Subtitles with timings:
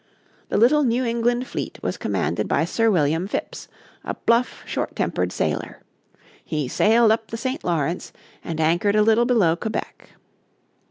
[0.49, 3.67] The little New England fleet was commanded by Sir William Phips,
[4.03, 5.83] a bluff, short tempered sailor.
[6.43, 7.63] He sailed up the St.
[7.63, 8.11] Lawrence
[8.43, 10.09] and anchored a little below Quebec.